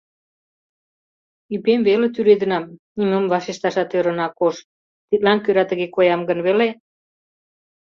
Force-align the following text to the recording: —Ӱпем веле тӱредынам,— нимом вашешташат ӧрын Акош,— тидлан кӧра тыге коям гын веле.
—Ӱпем 1.55 1.81
веле 1.87 2.07
тӱредынам,— 2.15 2.63
нимом 2.97 3.25
вашешташат 3.31 3.89
ӧрын 3.97 4.19
Акош,— 4.27 4.55
тидлан 5.07 5.39
кӧра 5.43 5.63
тыге 5.67 5.87
коям 5.95 6.21
гын 6.29 6.39
веле. 6.47 6.67